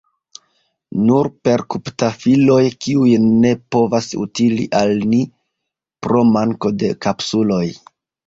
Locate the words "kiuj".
2.85-3.11